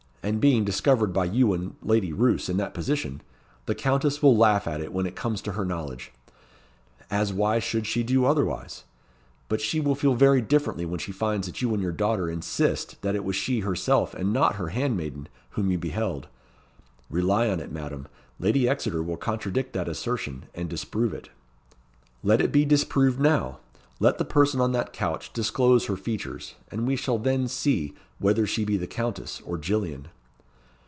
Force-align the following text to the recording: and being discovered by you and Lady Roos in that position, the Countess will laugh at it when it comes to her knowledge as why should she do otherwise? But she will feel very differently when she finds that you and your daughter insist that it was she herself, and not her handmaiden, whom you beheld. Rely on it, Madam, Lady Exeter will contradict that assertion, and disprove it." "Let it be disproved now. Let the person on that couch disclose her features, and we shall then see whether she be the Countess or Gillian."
and 0.23 0.39
being 0.39 0.63
discovered 0.63 1.11
by 1.11 1.25
you 1.25 1.51
and 1.51 1.75
Lady 1.81 2.13
Roos 2.13 2.47
in 2.47 2.57
that 2.57 2.75
position, 2.75 3.23
the 3.65 3.73
Countess 3.73 4.21
will 4.21 4.37
laugh 4.37 4.67
at 4.67 4.79
it 4.79 4.93
when 4.93 5.07
it 5.07 5.15
comes 5.15 5.41
to 5.41 5.53
her 5.53 5.65
knowledge 5.65 6.11
as 7.09 7.33
why 7.33 7.57
should 7.57 7.87
she 7.87 8.03
do 8.03 8.23
otherwise? 8.23 8.83
But 9.49 9.61
she 9.61 9.79
will 9.79 9.95
feel 9.95 10.13
very 10.13 10.39
differently 10.39 10.85
when 10.85 10.99
she 10.99 11.11
finds 11.11 11.47
that 11.47 11.63
you 11.63 11.73
and 11.73 11.81
your 11.81 11.91
daughter 11.91 12.29
insist 12.29 13.01
that 13.01 13.15
it 13.15 13.23
was 13.23 13.35
she 13.35 13.61
herself, 13.61 14.13
and 14.13 14.31
not 14.31 14.57
her 14.57 14.67
handmaiden, 14.67 15.27
whom 15.49 15.71
you 15.71 15.79
beheld. 15.79 16.27
Rely 17.09 17.49
on 17.49 17.59
it, 17.59 17.71
Madam, 17.71 18.07
Lady 18.39 18.69
Exeter 18.69 19.01
will 19.01 19.17
contradict 19.17 19.73
that 19.73 19.89
assertion, 19.89 20.45
and 20.53 20.69
disprove 20.69 21.15
it." 21.15 21.29
"Let 22.21 22.41
it 22.41 22.51
be 22.51 22.63
disproved 22.63 23.19
now. 23.19 23.57
Let 23.99 24.17
the 24.17 24.25
person 24.25 24.59
on 24.61 24.71
that 24.71 24.93
couch 24.93 25.31
disclose 25.31 25.85
her 25.85 25.95
features, 25.97 26.55
and 26.71 26.87
we 26.87 26.95
shall 26.95 27.19
then 27.19 27.47
see 27.47 27.93
whether 28.17 28.47
she 28.47 28.65
be 28.65 28.75
the 28.77 28.87
Countess 28.87 29.41
or 29.45 29.59
Gillian." 29.59 30.07